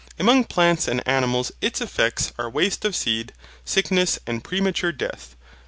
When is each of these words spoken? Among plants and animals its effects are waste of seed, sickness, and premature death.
Among 0.17 0.45
plants 0.45 0.87
and 0.87 1.07
animals 1.07 1.51
its 1.61 1.79
effects 1.79 2.33
are 2.39 2.49
waste 2.49 2.85
of 2.85 2.95
seed, 2.95 3.33
sickness, 3.65 4.17
and 4.25 4.43
premature 4.43 4.91
death. 4.91 5.35